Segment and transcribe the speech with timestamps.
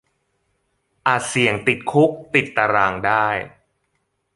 [1.07, 3.27] อาจเสี่ยงติดคุกติดตะรางได้